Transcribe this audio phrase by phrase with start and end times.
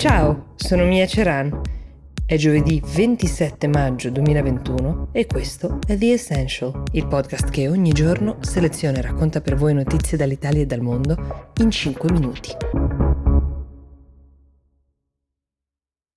[0.00, 1.60] Ciao, sono Mia Ceran.
[2.24, 8.38] È giovedì 27 maggio 2021 e questo è The Essential, il podcast che ogni giorno
[8.40, 12.50] seleziona e racconta per voi notizie dall'Italia e dal mondo in 5 minuti.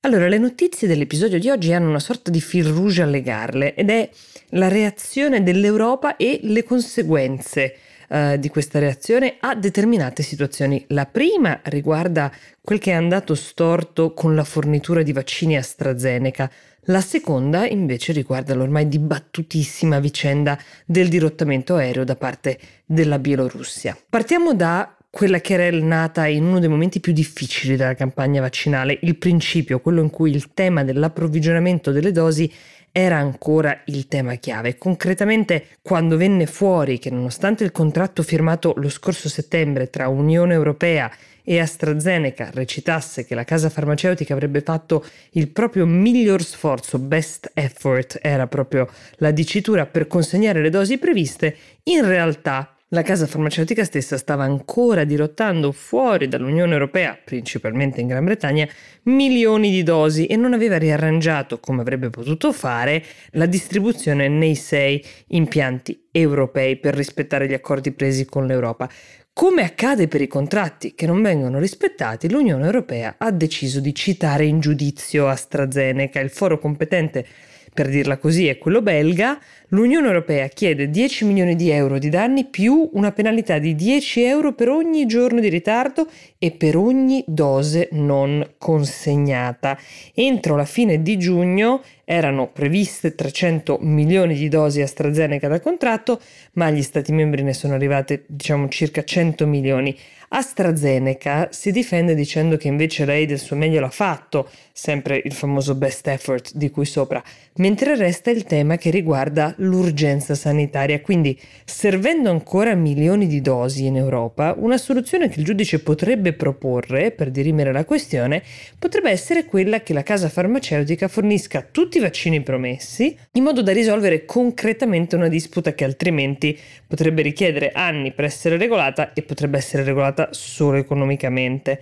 [0.05, 3.89] Allora, le notizie dell'episodio di oggi hanno una sorta di fil rouge a legarle ed
[3.89, 4.09] è
[4.51, 7.75] la reazione dell'Europa e le conseguenze
[8.13, 10.85] eh, di questa reazione a determinate situazioni.
[10.89, 12.31] La prima riguarda
[12.61, 16.47] quel che è andato storto con la fornitura di vaccini AstraZeneca.
[16.87, 23.97] La seconda invece riguarda l'ormai dibattutissima vicenda del dirottamento aereo da parte della Bielorussia.
[24.07, 28.97] Partiamo da quella che era nata in uno dei momenti più difficili della campagna vaccinale,
[29.03, 32.51] il principio, quello in cui il tema dell'approvvigionamento delle dosi
[32.91, 34.75] era ancora il tema chiave.
[34.75, 41.11] Concretamente, quando venne fuori che nonostante il contratto firmato lo scorso settembre tra Unione Europea
[41.43, 48.17] e AstraZeneca recitasse che la casa farmaceutica avrebbe fatto il proprio miglior sforzo, best effort
[48.19, 54.17] era proprio la dicitura per consegnare le dosi previste, in realtà la casa farmaceutica stessa
[54.17, 58.67] stava ancora dirottando fuori dall'Unione Europea, principalmente in Gran Bretagna,
[59.03, 65.03] milioni di dosi e non aveva riarrangiato, come avrebbe potuto fare, la distribuzione nei sei
[65.29, 68.87] impianti europei per rispettare gli accordi presi con l'Europa.
[69.33, 74.45] Come accade per i contratti che non vengono rispettati, l'Unione Europea ha deciso di citare
[74.45, 77.25] in giudizio AstraZeneca, il foro competente
[77.73, 79.39] per dirla così, è quello belga,
[79.73, 84.53] l'Unione Europea chiede 10 milioni di euro di danni più una penalità di 10 euro
[84.53, 86.07] per ogni giorno di ritardo
[86.37, 89.77] e per ogni dose non consegnata.
[90.13, 96.19] Entro la fine di giugno erano previste 300 milioni di dosi AstraZeneca da contratto,
[96.53, 99.97] ma agli Stati membri ne sono arrivate diciamo circa 100 milioni.
[100.35, 105.75] AstraZeneca si difende dicendo che invece lei del suo meglio l'ha fatto, sempre il famoso
[105.75, 107.23] best effort di cui sopra,
[107.57, 113.95] mentre resta il tema che riguarda l'urgenza sanitaria, quindi servendo ancora milioni di dosi in
[113.95, 118.43] Europa, una soluzione che il giudice potrebbe proporre per dirimere la questione
[118.77, 123.71] potrebbe essere quella che la casa farmaceutica fornisca tutti i vaccini promessi in modo da
[123.71, 129.83] risolvere concretamente una disputa che altrimenti potrebbe richiedere anni per essere regolata e potrebbe essere
[129.83, 131.81] regolata solo economicamente.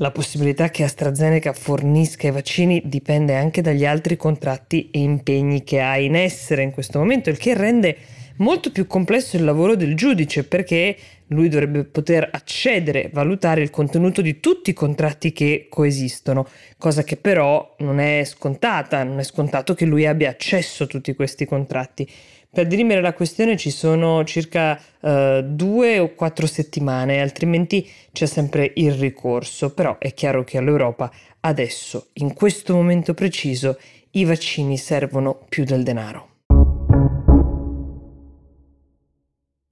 [0.00, 5.82] La possibilità che AstraZeneca fornisca i vaccini dipende anche dagli altri contratti e impegni che
[5.82, 7.96] ha in essere in questo momento, il che rende
[8.36, 10.96] molto più complesso il lavoro del giudice perché
[11.26, 17.18] lui dovrebbe poter accedere, valutare il contenuto di tutti i contratti che coesistono, cosa che
[17.18, 22.08] però non è scontata, non è scontato che lui abbia accesso a tutti questi contratti.
[22.52, 28.72] Per dirimere la questione ci sono circa uh, due o quattro settimane, altrimenti c'è sempre
[28.74, 31.12] il ricorso, però è chiaro che all'Europa
[31.42, 33.78] adesso, in questo momento preciso,
[34.12, 36.26] i vaccini servono più del denaro.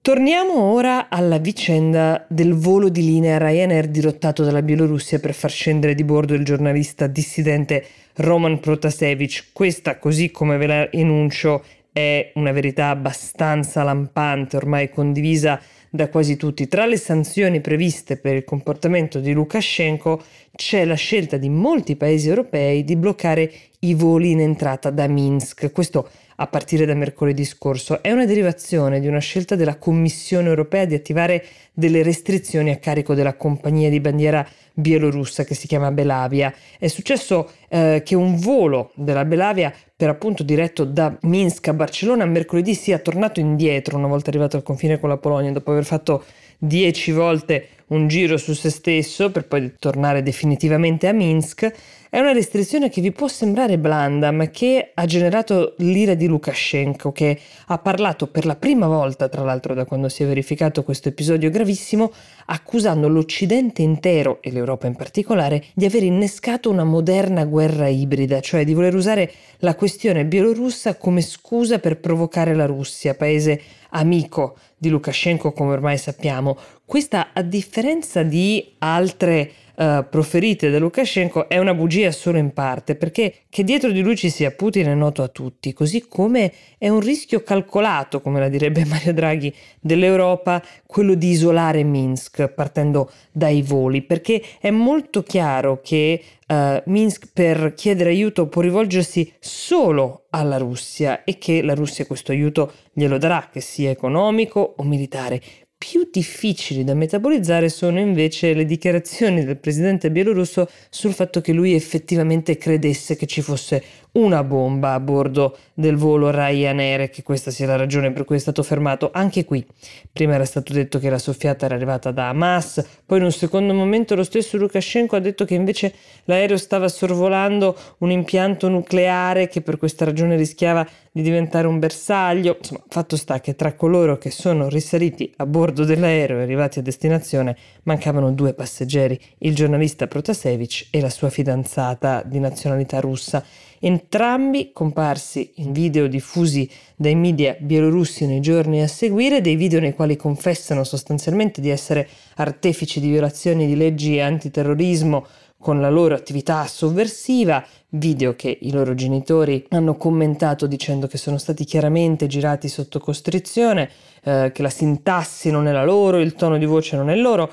[0.01, 5.95] Torniamo ora alla vicenda del volo di linea Ryanair dirottato dalla Bielorussia per far scendere
[5.95, 7.85] di bordo il giornalista dissidente
[8.15, 9.49] Roman Protasevich.
[9.53, 11.63] Questa, così come ve la enuncio,
[11.99, 15.61] è una verità abbastanza lampante, ormai condivisa
[15.91, 16.69] da quasi tutti.
[16.69, 20.23] Tra le sanzioni previste per il comportamento di Lukashenko
[20.55, 23.51] c'è la scelta di molti paesi europei di bloccare
[23.81, 25.73] i voli in entrata da Minsk.
[25.73, 26.09] Questo
[26.41, 28.01] a partire da mercoledì scorso.
[28.01, 33.15] È una derivazione di una scelta della Commissione europea di attivare delle restrizioni a carico
[33.15, 36.55] della compagnia di bandiera bielorussa che si chiama Belavia.
[36.79, 42.25] È successo eh, che un volo della Belavia, per appunto diretto da Minsk a Barcellona,
[42.25, 46.23] mercoledì sia tornato indietro una volta arrivato al confine con la Polonia, dopo aver fatto
[46.59, 51.73] dieci volte un giro su se stesso per poi tornare definitivamente a Minsk
[52.11, 57.13] è una restrizione che vi può sembrare blanda, ma che ha generato l'ira di Lukashenko,
[57.13, 61.11] che ha parlato per la prima volta, tra l'altro da quando si è verificato questo
[61.11, 62.11] episodio gravissimo,
[62.47, 68.65] accusando l'Occidente intero, e l'Europa in particolare, di aver innescato una moderna guerra ibrida, cioè
[68.65, 73.61] di voler usare la questione bielorussa come scusa per provocare la Russia, paese
[73.91, 76.57] amico di Lukashenko, come ormai sappiamo.
[76.85, 82.97] Questa, a differenza di altre uh, proferite da Lukashenko è una bugia solo in parte,
[82.97, 86.89] perché che dietro di lui ci sia Putin è noto a tutti, così come è
[86.89, 93.63] un rischio calcolato, come la direbbe Mario Draghi, dell'Europa quello di isolare Minsk partendo dai
[93.63, 100.59] voli, perché è molto chiaro che uh, Minsk per chiedere aiuto può rivolgersi solo alla
[100.59, 105.41] Russia e che la Russia questo aiuto glielo darà, che sia economico o militare
[105.79, 111.73] più difficili da metabolizzare sono invece le dichiarazioni del presidente bielorusso sul fatto che lui
[111.73, 113.83] effettivamente credesse che ci fosse
[114.13, 118.37] una bomba a bordo del volo Ryanair e che questa sia la ragione per cui
[118.37, 119.11] è stato fermato.
[119.13, 119.65] Anche qui,
[120.13, 123.73] prima era stato detto che la soffiata era arrivata da Hamas, poi in un secondo
[123.73, 129.61] momento lo stesso Lukashenko ha detto che invece l'aereo stava sorvolando un impianto nucleare che
[129.61, 130.85] per questa ragione rischiava
[131.19, 132.57] di diventare un bersaglio.
[132.59, 136.83] Insomma, fatto sta che tra coloro che sono risaliti a bordo dell'aereo e arrivati a
[136.83, 143.45] destinazione mancavano due passeggeri, il giornalista Protasevich e la sua fidanzata di nazionalità russa
[143.81, 149.95] entrambi comparsi in video diffusi dai media bielorussi nei giorni a seguire, dei video nei
[149.95, 155.27] quali confessano sostanzialmente di essere artefici di violazioni di leggi antiterrorismo
[155.59, 161.39] con la loro attività sovversiva, video che i loro genitori hanno commentato dicendo che sono
[161.39, 163.91] stati chiaramente girati sotto costrizione,
[164.23, 167.51] eh, che la sintassi non è la loro, il tono di voce non è loro